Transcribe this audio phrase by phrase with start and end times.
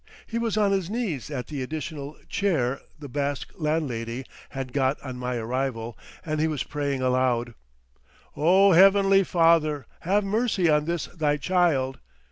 [0.25, 5.17] He was on his knees at the additional chair the Basque landlady had got on
[5.17, 7.53] my arrival, and he was praying aloud,
[8.35, 11.99] "Oh, Heavenly Father, have mercy on this thy Child...."